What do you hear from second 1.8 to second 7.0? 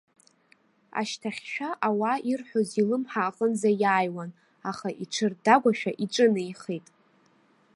ауаа ирҳәоз илымҳа аҟынӡа иааиуан, аха иҽырдагәашәа иҿынеихеит.